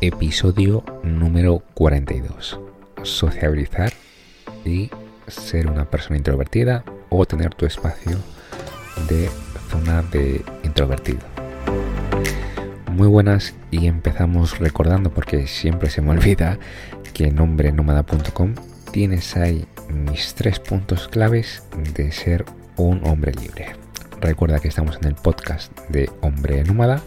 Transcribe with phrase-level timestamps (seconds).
[0.00, 2.60] episodio número 42.
[3.02, 3.92] Sociabilizar
[4.64, 4.90] y
[5.26, 8.16] ser una persona introvertida o tener tu espacio
[9.08, 9.28] de
[9.70, 11.20] zona de introvertido.
[12.92, 16.58] Muy buenas y empezamos recordando porque siempre se me olvida
[17.12, 18.54] que en hombrenómada.com
[18.92, 22.44] tienes ahí mis tres puntos claves de ser
[22.76, 23.74] un hombre libre.
[24.20, 27.02] Recuerda que estamos en el podcast de Hombre Nómada,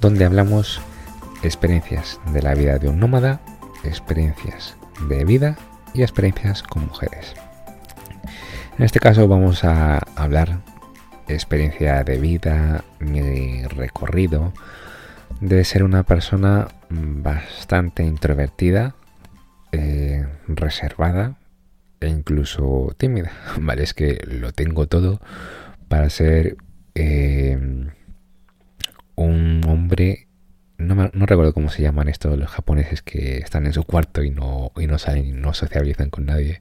[0.00, 0.80] donde hablamos
[1.42, 3.40] experiencias de la vida de un nómada,
[3.84, 4.76] experiencias
[5.08, 5.56] de vida
[5.94, 7.34] y experiencias con mujeres.
[8.78, 10.60] En este caso vamos a hablar
[11.28, 14.52] experiencia de vida, mi recorrido,
[15.40, 18.94] de ser una persona bastante introvertida,
[19.72, 21.36] eh, reservada
[22.00, 23.32] e incluso tímida.
[23.60, 25.20] Vale, es que lo tengo todo
[25.88, 26.56] para ser
[26.94, 27.58] eh,
[29.16, 30.27] un hombre
[30.78, 34.30] no, no, recuerdo cómo se llaman estos los japoneses que están en su cuarto y
[34.30, 36.60] no, y no salen y no sociabilizan con nadie.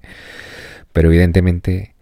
[0.92, 1.96] Pero evidentemente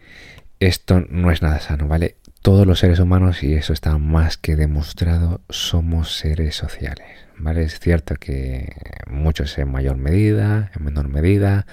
[0.60, 2.16] esto no es nada sano, ¿vale?
[2.42, 7.64] Todos los seres humanos, y eso está más que demostrado, somos seres sociales, ¿vale?
[7.64, 8.74] Es cierto que
[9.08, 11.66] muchos en mayor medida, en menor medida,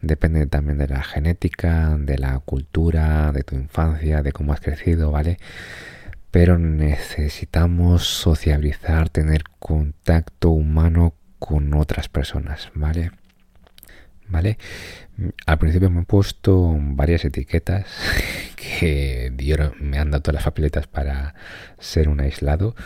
[0.00, 5.10] depende también de la genética, de la cultura, de tu infancia, de cómo has crecido,
[5.10, 5.38] ¿vale?
[6.36, 13.10] Pero necesitamos sociabilizar, tener contacto humano con otras personas, ¿vale?
[14.28, 14.58] ¿Vale?
[15.46, 17.86] Al principio me he puesto varias etiquetas
[18.54, 19.32] que
[19.80, 21.34] me han dado todas las papeletas para
[21.78, 22.76] ser un aislado,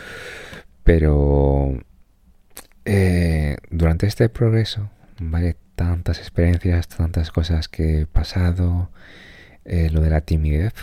[0.85, 1.77] pero
[2.85, 5.57] eh, durante este progreso, ¿vale?
[5.75, 8.91] Tantas experiencias, tantas cosas que he pasado,
[9.65, 10.73] eh, lo de la timidez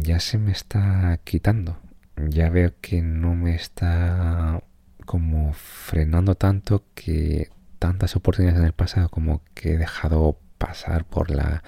[0.00, 1.78] ya se me está quitando,
[2.28, 4.62] ya veo que no me está
[5.06, 11.30] como frenando tanto que tantas oportunidades en el pasado como que he dejado pasar por
[11.30, 11.62] la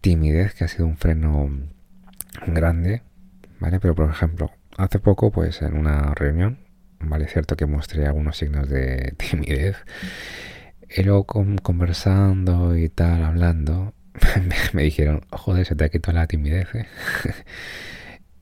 [0.00, 1.50] timidez que ha sido un freno
[2.46, 3.02] grande,
[3.60, 3.80] ¿vale?
[3.80, 6.58] Pero por ejemplo, hace poco pues en una reunión,
[7.00, 7.28] ¿vale?
[7.28, 9.76] Cierto que mostré algunos signos de timidez
[10.90, 13.94] y luego conversando y tal, hablando,
[14.72, 16.86] me dijeron, joder, se te ha quitado la timidez, ¿eh?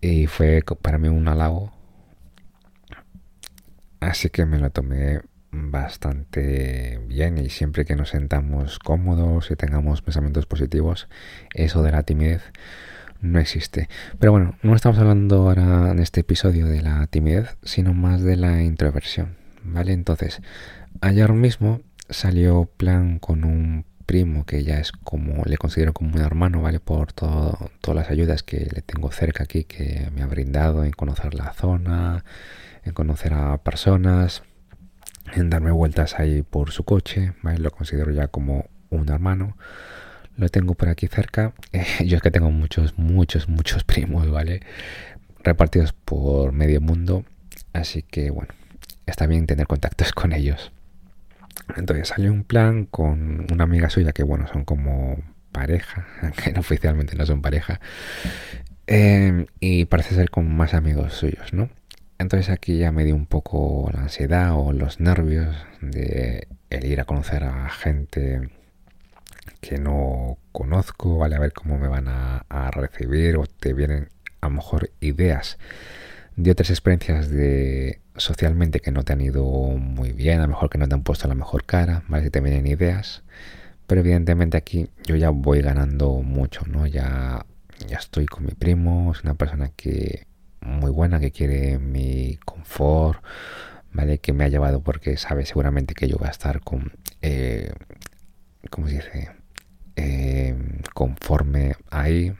[0.06, 1.72] y fue para mí un halago.
[4.00, 10.02] Así que me lo tomé bastante bien y siempre que nos sentamos cómodos y tengamos
[10.02, 11.08] pensamientos positivos,
[11.54, 12.42] eso de la timidez
[13.20, 13.88] no existe.
[14.18, 18.36] Pero bueno, no estamos hablando ahora en este episodio de la timidez, sino más de
[18.36, 19.92] la introversión, ¿vale?
[19.92, 20.40] Entonces,
[21.00, 21.80] ayer mismo
[22.10, 26.80] salió plan con un primo que ya es como le considero como un hermano, ¿vale?
[26.80, 30.92] Por todo, todas las ayudas que le tengo cerca aquí que me ha brindado en
[30.92, 32.24] conocer la zona,
[32.84, 34.42] en conocer a personas,
[35.34, 37.58] en darme vueltas ahí por su coche, ¿vale?
[37.58, 39.56] Lo considero ya como un hermano.
[40.36, 41.52] Lo tengo por aquí cerca.
[42.04, 44.60] yo es que tengo muchos, muchos, muchos primos, ¿vale?
[45.42, 47.24] Repartidos por medio mundo.
[47.72, 48.52] Así que bueno,
[49.06, 50.72] está bien tener contactos con ellos.
[51.74, 55.18] Entonces salió un plan con una amiga suya que, bueno, son como
[55.52, 57.80] pareja, aunque oficialmente no son pareja,
[58.86, 61.70] em, y parece ser con más amigos suyos, ¿no?
[62.18, 67.00] Entonces aquí ya me dio un poco la ansiedad o los nervios de el ir
[67.00, 68.50] a conocer a gente
[69.60, 71.36] que no conozco, ¿vale?
[71.36, 74.08] A ver cómo me van a, a recibir o te vienen
[74.40, 75.58] a lo mejor ideas
[76.36, 80.70] de otras experiencias de socialmente que no te han ido muy bien, a lo mejor
[80.70, 82.24] que no te han puesto la mejor cara, ¿vale?
[82.24, 83.22] Si te vienen ideas.
[83.86, 86.86] Pero evidentemente aquí yo ya voy ganando mucho, ¿no?
[86.86, 87.46] Ya,
[87.88, 90.26] ya estoy con mi primo, es una persona que
[90.60, 93.22] muy buena, que quiere mi confort,
[93.92, 94.18] ¿vale?
[94.18, 97.72] Que me ha llevado porque sabe seguramente que yo voy a estar con, eh,
[98.70, 99.30] ¿cómo se dice?
[99.96, 100.56] Eh,
[100.94, 102.34] conforme ahí,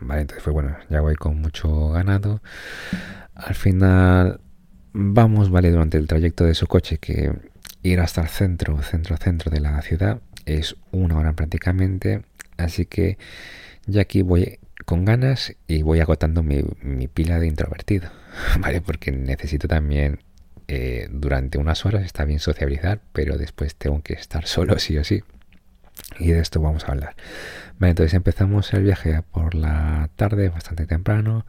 [0.00, 2.40] Vale, entonces fue bueno, ya voy con mucho ganado.
[3.34, 4.40] Al final
[4.92, 7.32] vamos, vale, durante el trayecto de su coche, que
[7.82, 12.22] ir hasta el centro, centro, centro de la ciudad es una hora prácticamente.
[12.56, 13.18] Así que
[13.86, 16.62] ya aquí voy con ganas y voy agotando mi,
[17.08, 18.10] pila de introvertido,
[18.60, 18.80] ¿vale?
[18.80, 20.20] Porque necesito también
[20.66, 25.04] eh, durante unas horas, está bien sociabilizar, pero después tengo que estar solo sí o
[25.04, 25.22] sí.
[26.18, 27.16] Y de esto vamos a hablar.
[27.78, 31.44] Vale, entonces empezamos el viaje por la tarde, bastante temprano.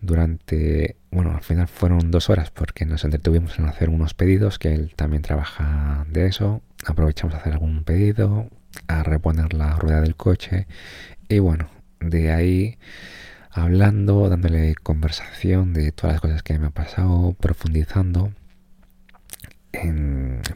[0.00, 4.74] Durante, bueno, al final fueron dos horas porque nos entretuvimos en hacer unos pedidos, que
[4.74, 6.62] él también trabaja de eso.
[6.86, 8.48] Aprovechamos a hacer algún pedido,
[8.86, 10.66] a reponer la rueda del coche.
[11.28, 11.68] Y bueno,
[12.00, 12.78] de ahí
[13.50, 18.32] hablando, dándole conversación de todas las cosas que me ha pasado, profundizando.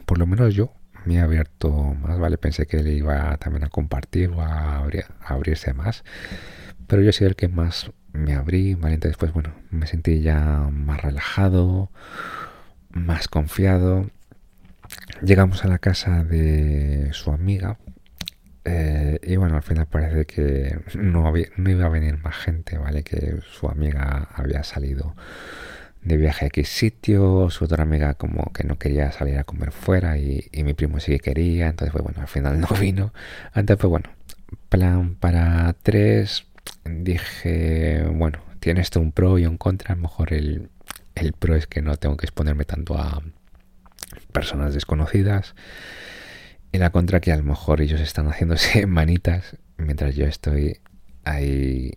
[0.05, 0.73] por lo menos yo
[1.05, 2.37] me he abierto más, ¿vale?
[2.37, 4.87] Pensé que él iba también a compartir o a,
[5.25, 6.03] abrirse más,
[6.87, 8.95] pero yo soy el que más me abrí, ¿vale?
[8.95, 11.89] Entonces, pues bueno, me sentí ya más relajado,
[12.91, 14.09] más confiado.
[15.23, 17.77] Llegamos a la casa de su amiga,
[18.65, 23.03] eh, y bueno, al final parece que no, no iba a venir más gente, ¿vale?
[23.03, 25.15] Que su amiga había salido
[26.03, 29.71] de viaje a X sitio, su otra amiga como que no quería salir a comer
[29.71, 33.13] fuera y, mi primo sí que quería, entonces pues bueno, al final no vino.
[33.53, 34.09] Entonces pues bueno,
[34.69, 36.47] plan para tres,
[36.85, 40.69] dije, bueno, tiene esto un pro y un contra, a lo mejor el,
[41.15, 43.21] el pro es que no tengo que exponerme tanto a
[44.31, 45.55] personas desconocidas
[46.71, 50.79] y la contra que a lo mejor ellos están haciéndose manitas mientras yo estoy
[51.23, 51.93] ahí,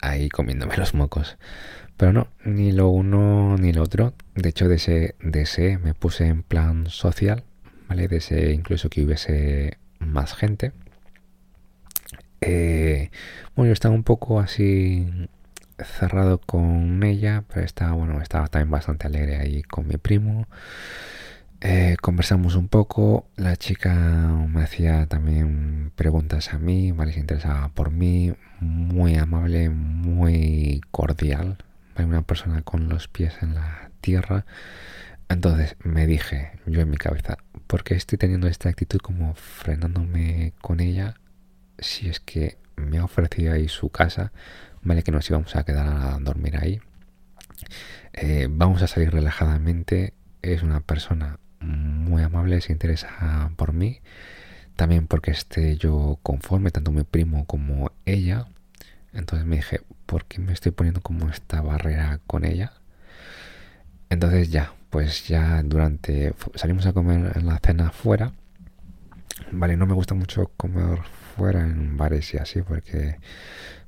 [0.00, 1.36] ahí comiéndome los mocos.
[1.96, 4.14] Pero no, ni lo uno ni lo otro.
[4.34, 7.44] De hecho, de ese me puse en plan social,
[7.88, 8.08] ¿vale?
[8.10, 10.72] ese incluso que hubiese más gente.
[12.46, 13.10] Eh,
[13.56, 15.06] bueno, yo estaba un poco así
[15.78, 20.46] cerrado con ella, pero estaba, bueno, estaba también bastante alegre ahí con mi primo.
[21.62, 27.14] Eh, conversamos un poco, la chica me hacía también preguntas a mí, ¿vale?
[27.14, 31.56] Se interesaba por mí, muy amable, muy cordial,
[31.96, 34.44] hay una persona con los pies en la tierra.
[35.30, 40.52] Entonces me dije yo en mi cabeza, ¿por qué estoy teniendo esta actitud como frenándome
[40.60, 41.14] con ella
[41.78, 44.32] si es que me ha ofrecido ahí su casa,
[44.82, 46.80] vale que nos íbamos a quedar a dormir ahí?
[48.12, 54.00] Eh, vamos a salir relajadamente, es una persona muy amable, se interesa por mí,
[54.76, 58.46] también porque esté yo conforme, tanto mi primo como ella.
[59.12, 62.72] Entonces me dije, ¿por qué me estoy poniendo como esta barrera con ella?
[64.10, 66.34] Entonces ya, pues ya durante...
[66.54, 68.32] Salimos a comer en la cena fuera.
[69.58, 71.00] Vale, no me gusta mucho comer
[71.36, 73.18] fuera en bares y así porque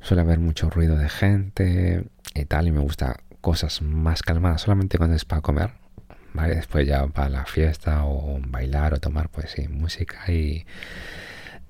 [0.01, 2.05] suele haber mucho ruido de gente
[2.35, 5.73] y tal y me gusta cosas más calmadas solamente cuando es para comer.
[6.35, 10.67] Vale, después ya para la fiesta o bailar o tomar pues sí, música y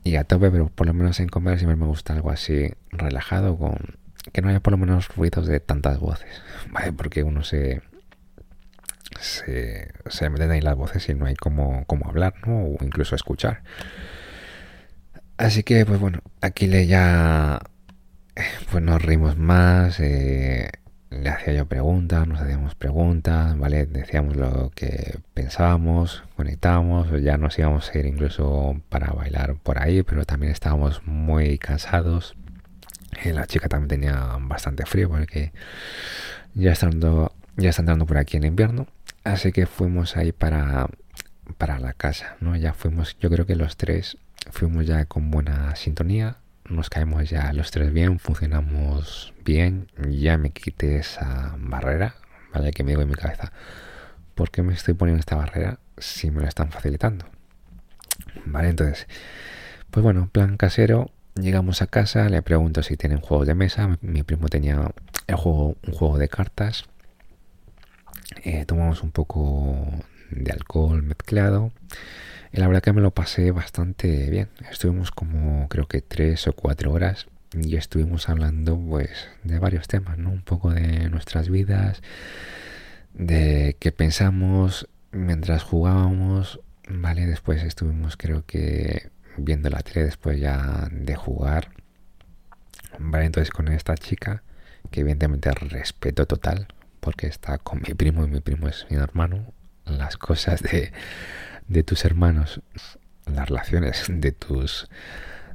[0.06, 3.58] y a tope, pero por lo menos en comer siempre me gusta algo así relajado,
[3.58, 3.96] con
[4.32, 6.92] que no haya por lo menos ruidos de tantas voces, ¿vale?
[6.92, 7.82] Porque uno se,
[9.20, 12.64] se, se meten ahí las voces y no hay como, hablar, ¿no?
[12.64, 13.62] O incluso escuchar.
[15.36, 17.60] Así que, pues bueno, aquí le ya,
[18.70, 20.70] pues nos rimos más, eh,
[21.10, 23.86] le hacía yo preguntas, nos hacíamos preguntas, ¿vale?
[23.86, 30.02] Decíamos lo que pensábamos, conectábamos, ya nos íbamos a ir incluso para bailar por ahí,
[30.02, 32.36] pero también estábamos muy cansados.
[33.24, 35.52] Y la chica también tenía bastante frío porque
[36.54, 38.86] ya está entrando, ya está entrando por aquí en invierno,
[39.24, 40.88] así que fuimos ahí para,
[41.58, 42.56] para la casa, ¿no?
[42.56, 44.18] Ya fuimos, yo creo que los tres
[44.50, 46.38] fuimos ya con buena sintonía,
[46.68, 52.16] nos caemos ya los tres bien, funcionamos bien, ya me quité esa barrera,
[52.52, 53.52] vale, que me digo en mi cabeza,
[54.34, 57.26] ¿por qué me estoy poniendo esta barrera si me la están facilitando?
[58.44, 59.06] Vale, entonces,
[59.90, 64.22] pues bueno, plan casero, llegamos a casa, le pregunto si tienen juegos de mesa, mi,
[64.22, 64.90] primo tenía
[65.26, 66.84] el juego, un juego de cartas,
[68.44, 69.76] eh, tomamos un poco
[70.30, 71.72] de alcohol mezclado,
[72.52, 74.48] y la verdad que me lo pasé bastante bien.
[74.70, 80.18] Estuvimos como creo que tres o cuatro horas y estuvimos hablando pues de varios temas,
[80.18, 80.30] ¿no?
[80.30, 82.02] Un poco de nuestras vidas,
[83.14, 87.26] de qué pensamos mientras jugábamos, ¿vale?
[87.26, 91.70] Después estuvimos creo que viendo la tele después ya de jugar,
[92.98, 93.26] ¿vale?
[93.26, 94.42] Entonces con esta chica,
[94.90, 96.68] que evidentemente respeto total,
[97.06, 99.52] porque está con mi primo y mi primo es mi hermano,
[99.84, 100.90] las cosas de
[101.68, 102.60] de tus hermanos,
[103.26, 104.88] las relaciones de tus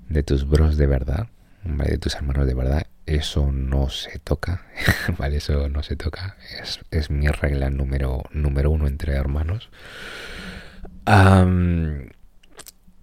[0.08, 1.28] de tus bros de verdad,
[1.66, 4.66] de tus hermanos de verdad, eso no se toca,
[5.18, 5.38] ¿vale?
[5.38, 6.38] Eso no se toca.
[6.90, 9.70] Es, mi regla número, número uno entre hermanos.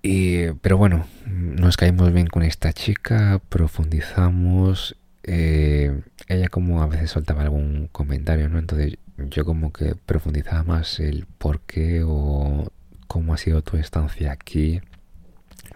[0.03, 4.97] y, pero bueno, nos caímos bien con esta chica, profundizamos.
[5.31, 8.59] Eh, ella como a veces soltaba algún comentario, ¿no?
[8.59, 12.73] Entonces yo como que profundizaba más el por qué o
[13.09, 14.81] cómo ha sido tu estancia aquí,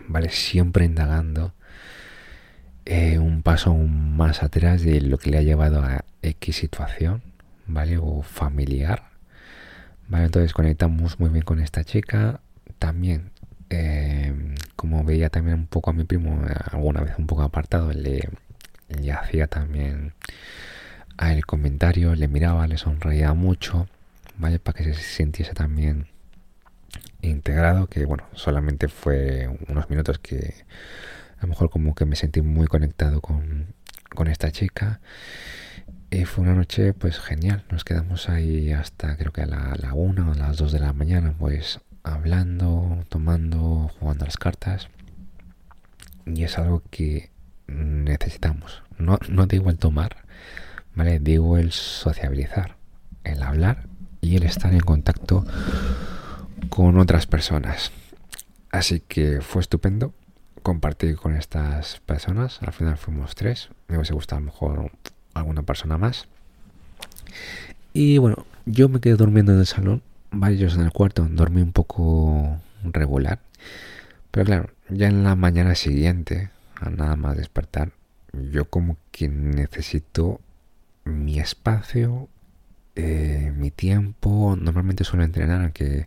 [0.08, 0.30] ¿vale?
[0.30, 1.52] Siempre indagando
[2.86, 7.22] eh, un paso más atrás de lo que le ha llevado a X situación,
[7.66, 7.98] ¿vale?
[7.98, 9.10] O familiar,
[10.08, 10.24] ¿vale?
[10.26, 12.40] Entonces conectamos muy bien con esta chica.
[12.78, 13.32] También,
[13.68, 18.30] eh, como veía también un poco a mi primo, alguna vez un poco apartado, le,
[19.00, 20.14] le hacía también
[21.18, 23.88] el comentario, le miraba, le sonreía mucho,
[24.38, 24.58] ¿vale?
[24.58, 26.08] Para que se sintiese también
[27.20, 30.54] integrado, que bueno, solamente fue unos minutos que
[31.38, 33.74] a lo mejor como que me sentí muy conectado con,
[34.14, 35.00] con esta chica.
[36.10, 40.28] Y fue una noche pues genial, nos quedamos ahí hasta creo que a la, una
[40.28, 44.88] o a las dos de la mañana pues hablando, tomando, jugando las cartas.
[46.26, 47.31] Y es algo que
[47.66, 48.82] necesitamos.
[48.98, 50.16] No, no digo el tomar,
[50.94, 51.18] ¿vale?
[51.18, 52.76] Digo el sociabilizar,
[53.24, 53.86] el hablar
[54.20, 55.44] y el estar en contacto
[56.68, 57.92] con otras personas.
[58.70, 60.14] Así que fue estupendo
[60.62, 62.60] compartir con estas personas.
[62.62, 63.68] Al final fuimos tres.
[63.88, 64.90] Me hubiese gustado a lo mejor
[65.34, 66.28] alguna persona más.
[67.92, 71.72] Y bueno, yo me quedé durmiendo en el salón, varios en el cuarto, dormí un
[71.72, 73.40] poco regular.
[74.30, 76.50] Pero claro, ya en la mañana siguiente,
[76.90, 77.92] nada más despertar,
[78.32, 80.40] yo como que necesito
[81.04, 82.28] mi espacio,
[82.96, 84.56] eh, mi tiempo.
[84.60, 86.06] Normalmente suelo entrenar, aunque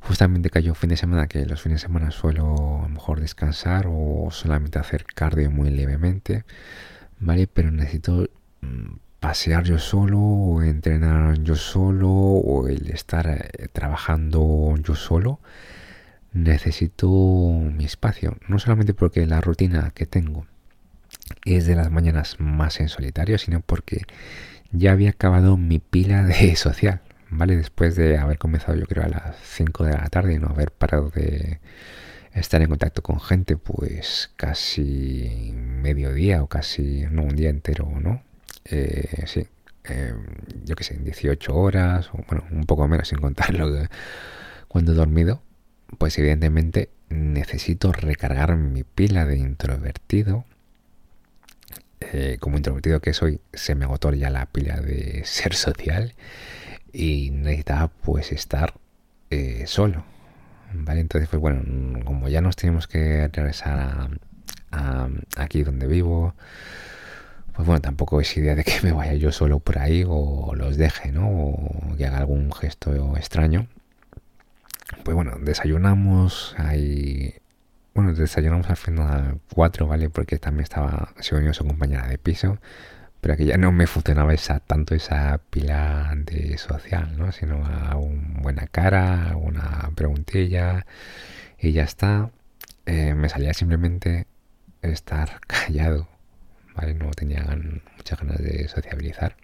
[0.00, 4.78] justamente cayó fin de semana, que los fines de semana suelo mejor descansar o solamente
[4.78, 6.44] hacer cardio muy levemente,
[7.18, 7.46] ¿vale?
[7.46, 8.28] Pero necesito
[8.62, 15.40] mm, pasear yo solo, o entrenar yo solo, o el estar eh, trabajando yo solo.
[16.32, 20.46] Necesito mi espacio, no solamente porque la rutina que tengo
[21.44, 24.02] es de las mañanas más en solitario, sino porque
[24.72, 27.56] ya había acabado mi pila de social, ¿vale?
[27.56, 30.70] Después de haber comenzado yo creo a las 5 de la tarde y no haber
[30.70, 31.60] parado de
[32.34, 38.22] estar en contacto con gente pues casi mediodía o casi, no, un día entero, ¿no?
[38.66, 39.48] Eh, sí,
[39.84, 40.14] eh,
[40.64, 43.68] yo qué sé, 18 horas, o bueno, un poco menos sin contarlo
[44.68, 45.42] cuando he dormido,
[45.98, 50.44] pues evidentemente necesito recargar mi pila de introvertido.
[52.00, 56.14] Eh, como introvertido que soy, se me agotó ya la pila de ser social
[56.92, 58.74] y necesitaba pues estar
[59.30, 60.04] eh, solo.
[60.72, 61.00] ¿Vale?
[61.00, 61.62] Entonces, pues bueno,
[62.04, 64.08] como ya nos tenemos que regresar
[64.70, 66.34] a, aquí donde vivo,
[67.54, 70.76] pues bueno, tampoco es idea de que me vaya yo solo por ahí o los
[70.76, 71.28] deje, ¿no?
[71.28, 73.66] O que haga algún gesto extraño.
[75.04, 77.34] Pues bueno, desayunamos ahí.
[77.94, 80.10] Bueno, desayunamos al final cuatro, ¿vale?
[80.10, 82.58] Porque también estaba, se unió su compañera de piso
[83.20, 87.32] pero que ya no me funcionaba esa, tanto esa pila de social, ¿no?
[87.32, 90.86] Sino a una buena cara, una preguntilla
[91.58, 92.30] y ya está.
[92.86, 94.26] Eh, me salía simplemente
[94.82, 96.08] estar callado,
[96.74, 96.94] ¿vale?
[96.94, 97.44] No tenía
[97.96, 99.36] muchas ganas de sociabilizar.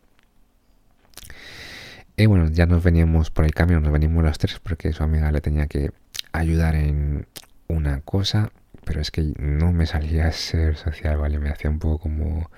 [2.16, 5.30] Y bueno, ya nos veníamos por el camino, nos venimos los tres porque su amiga
[5.32, 5.90] le tenía que
[6.32, 7.26] ayudar en
[7.68, 8.50] una cosa,
[8.84, 11.38] pero es que no me salía a ser social, ¿vale?
[11.38, 12.50] Me hacía un poco como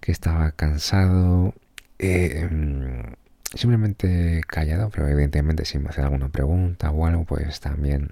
[0.00, 1.54] que estaba cansado,
[2.00, 8.10] eh, mm, simplemente callado, pero evidentemente si me hacen alguna pregunta o algo, pues también,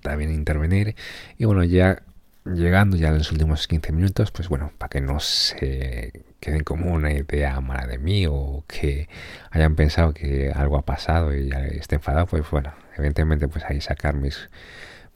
[0.00, 0.96] también intervenir.
[1.36, 2.02] Y bueno, ya
[2.44, 6.92] llegando ya en los últimos 15 minutos, pues bueno, para que no se queden como
[6.92, 9.08] una idea mala de mí o que
[9.50, 14.14] hayan pensado que algo ha pasado y esté enfadado, pues bueno, evidentemente pues ahí sacar
[14.14, 14.50] mis,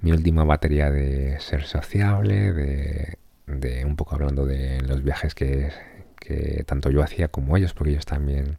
[0.00, 2.52] mi última batería de ser sociable,
[3.46, 5.72] de un poco hablando de los viajes que,
[6.66, 8.58] tanto yo hacía como ellos, porque ellos también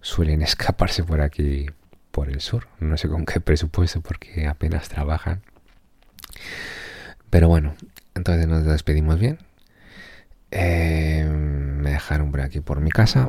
[0.00, 1.66] suelen escaparse por aquí,
[2.10, 2.68] por el sur.
[2.78, 5.42] No sé con qué presupuesto, porque apenas trabajan.
[7.30, 7.74] Pero bueno,
[8.14, 9.38] entonces nos despedimos bien.
[10.50, 13.28] Eh, me dejaron por aquí por mi casa.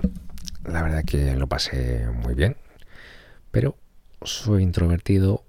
[0.66, 2.58] La verdad que lo pasé muy bien.
[3.52, 3.78] Pero
[4.24, 5.44] soy introvertido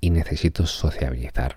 [0.00, 1.56] y necesito sociabilizar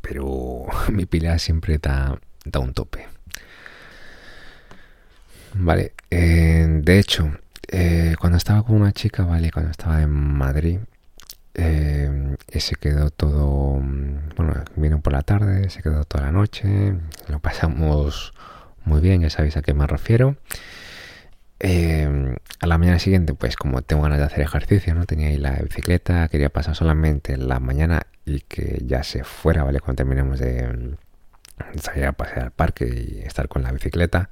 [0.00, 2.18] pero mi pila siempre da,
[2.58, 3.06] un tope.
[5.54, 7.30] Vale, eh, de hecho,
[7.68, 10.78] eh, cuando estaba con una chica, vale, cuando estaba en Madrid,
[11.54, 12.08] eh,
[12.48, 13.80] se quedó todo,
[14.36, 16.94] bueno, vino por la tarde, se quedó toda la noche,
[17.28, 18.32] lo pasamos
[18.84, 20.36] muy bien, ya sabéis a qué me refiero.
[21.62, 25.06] a la mañana siguiente, pues como tengo ganas de hacer ejercicio, ¿no?
[25.06, 29.80] Tenía ahí la bicicleta, quería pasar solamente la mañana y que ya se fuera, ¿vale?
[29.80, 30.96] Cuando terminemos de
[31.80, 34.30] salir a pasear al parque y estar con la bicicleta,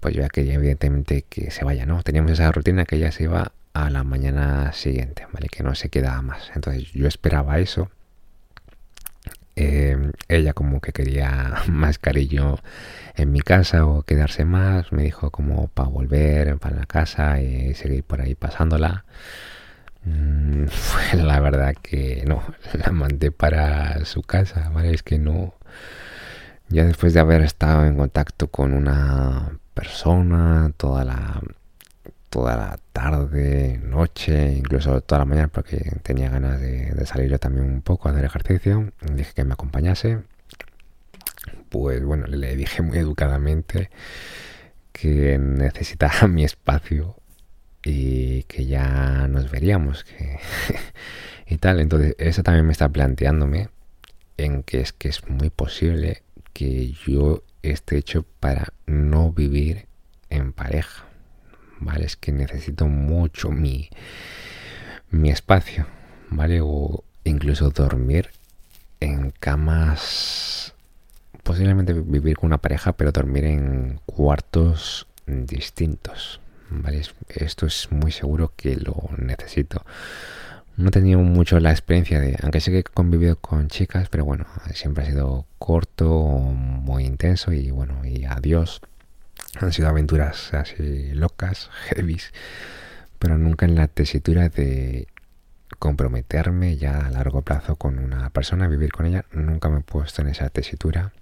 [0.00, 2.02] pues yo ya quería evidentemente que se vaya, ¿no?
[2.02, 5.48] Teníamos esa rutina que ya se iba a la mañana siguiente, ¿vale?
[5.48, 6.50] Que no se quedaba más.
[6.54, 7.90] Entonces yo esperaba eso.
[9.54, 12.58] Eh, ella como que quería más cariño
[13.16, 17.74] en mi casa o quedarse más, me dijo como para volver para la casa y
[17.74, 19.04] seguir por ahí pasándola.
[20.04, 20.66] Mm,
[21.24, 22.42] la verdad que no,
[22.84, 24.94] la mandé para su casa, ¿vale?
[24.94, 25.54] Es que no,
[26.68, 31.40] ya después de haber estado en contacto con una persona toda la,
[32.32, 37.66] toda la tarde, noche, incluso toda la mañana porque tenía ganas de, salir yo también
[37.66, 38.90] un poco a hacer ejercicio.
[39.14, 40.22] Dije que me acompañase.
[41.68, 43.90] Pues bueno, le dije muy educadamente
[44.92, 47.16] que necesitaba mi espacio
[47.84, 50.06] y que ya nos veríamos
[51.46, 51.80] y tal.
[51.80, 53.68] Entonces, eso también me está planteándome
[54.38, 56.22] en que es que es muy posible
[56.54, 59.86] que yo esté hecho para no vivir
[60.30, 61.11] en pareja.
[61.84, 62.06] ¿Vale?
[62.06, 63.90] Es que necesito mucho mi,
[65.10, 65.86] mi espacio,
[66.30, 66.60] ¿vale?
[66.62, 68.30] O incluso dormir
[69.00, 70.74] en camas,
[71.42, 77.02] posiblemente vivir con una pareja, pero dormir en cuartos distintos, ¿vale?
[77.28, 79.84] Esto es muy seguro que lo necesito.
[80.76, 84.24] No he tenido mucho la experiencia de, aunque sé que he convivido con chicas, pero
[84.24, 88.80] bueno, siempre ha sido corto, muy intenso y bueno, y adiós.
[89.60, 92.32] Han sido aventuras así locas, heavies,
[93.18, 95.08] pero nunca en la tesitura de
[95.78, 99.24] comprometerme ya a largo plazo con una persona, vivir con ella.
[99.32, 101.12] Nunca me he puesto en esa tesitura.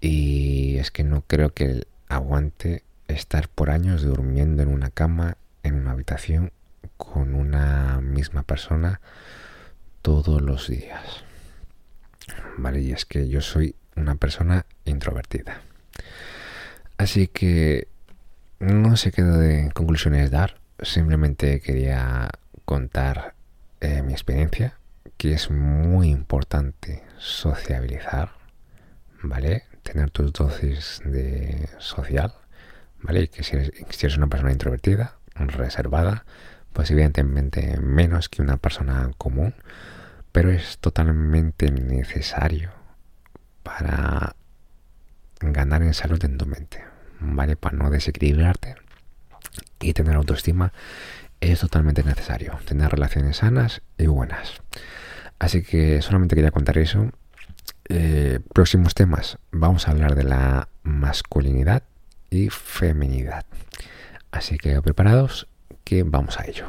[0.00, 5.74] Y es que no creo que aguante estar por años durmiendo en una cama, en
[5.74, 6.52] una habitación,
[6.96, 9.00] con una misma persona
[10.02, 11.24] todos los días.
[12.58, 15.62] Vale, y es que yo soy una persona introvertida.
[16.96, 17.88] Así que
[18.60, 22.30] no sé qué de conclusiones dar, simplemente quería
[22.64, 23.34] contar
[23.80, 24.78] eh, mi experiencia,
[25.16, 28.32] que es muy importante sociabilizar,
[29.22, 29.64] ¿vale?
[29.82, 32.34] Tener tus dosis de social,
[33.02, 33.28] ¿vale?
[33.28, 33.56] que si
[33.90, 36.24] si eres una persona introvertida, reservada,
[36.72, 39.54] pues evidentemente menos que una persona común,
[40.32, 42.70] pero es totalmente necesario
[43.62, 44.36] para
[45.52, 46.82] ganar en salud en tu mente,
[47.20, 47.56] ¿vale?
[47.56, 48.76] Para no desequilibrarte
[49.80, 50.72] y tener autoestima
[51.40, 54.54] es totalmente necesario, tener relaciones sanas y buenas.
[55.38, 57.10] Así que solamente quería contar eso.
[57.88, 61.82] Eh, próximos temas, vamos a hablar de la masculinidad
[62.30, 63.44] y feminidad.
[64.30, 65.48] Así que preparados
[65.84, 66.66] que vamos a ello.